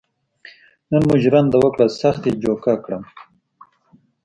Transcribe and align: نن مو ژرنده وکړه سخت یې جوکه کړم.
نن 0.89 1.03
مو 1.07 1.15
ژرنده 1.21 1.57
وکړه 1.59 1.85
سخت 2.01 2.21
یې 2.27 2.33
جوکه 2.41 2.73
کړم. 2.83 3.03